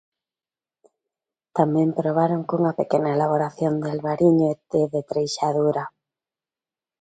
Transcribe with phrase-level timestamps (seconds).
[1.57, 4.47] Tamén probaron cunha pequena elaboración de Albariño
[4.81, 5.83] e de Treixadura.